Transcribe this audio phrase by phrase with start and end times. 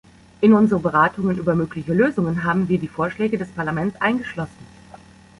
[0.41, 4.65] In unsere Beratungen über mögliche Lösungen haben wir die Vorschläge des Parlaments eingeschlossen.